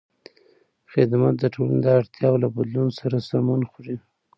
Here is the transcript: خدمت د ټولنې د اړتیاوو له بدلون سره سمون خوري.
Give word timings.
خدمت 0.91 1.33
د 1.39 1.43
ټولنې 1.53 1.79
د 1.83 1.87
اړتیاوو 1.99 2.41
له 2.43 2.47
بدلون 2.55 2.89
سره 2.99 3.15
سمون 3.29 3.61
خوري. 3.69 3.95